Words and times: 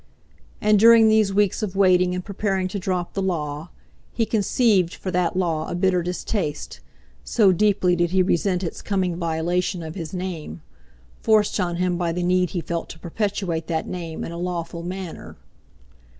And 0.61 0.79
during 0.79 1.09
these 1.09 1.31
weeks 1.31 1.61
of 1.61 1.75
waiting 1.75 2.15
and 2.15 2.25
preparing 2.25 2.67
to 2.69 2.79
drop 2.79 3.13
the 3.13 3.21
Law, 3.21 3.69
he 4.11 4.25
conceived 4.25 4.95
for 4.95 5.11
that 5.11 5.37
Law 5.37 5.67
a 5.69 5.75
bitter 5.75 6.01
distaste, 6.01 6.79
so 7.23 7.51
deeply 7.51 7.95
did 7.95 8.09
he 8.09 8.23
resent 8.23 8.63
its 8.63 8.81
coming 8.81 9.15
violation 9.17 9.83
of 9.83 9.93
his 9.93 10.11
name, 10.11 10.63
forced 11.21 11.59
on 11.59 11.75
him 11.75 11.97
by 11.97 12.11
the 12.11 12.23
need 12.23 12.49
he 12.49 12.61
felt 12.61 12.89
to 12.89 12.99
perpetuate 12.99 13.67
that 13.67 13.87
name 13.87 14.23
in 14.23 14.31
a 14.31 14.39
lawful 14.39 14.81
manner. 14.81 15.37